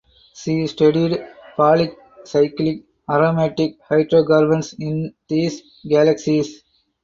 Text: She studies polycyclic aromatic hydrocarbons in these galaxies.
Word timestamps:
She 0.33 0.65
studies 0.65 1.17
polycyclic 1.55 2.85
aromatic 3.07 3.77
hydrocarbons 3.87 4.73
in 4.79 5.13
these 5.29 5.61
galaxies. 5.87 6.63